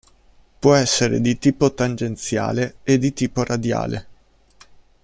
Può 0.57 0.73
essere 0.73 1.21
di 1.21 1.37
tipo 1.37 1.75
tangenziale 1.75 2.77
e 2.81 2.97
di 2.97 3.13
tipo 3.13 3.43
radiale. 3.43 4.07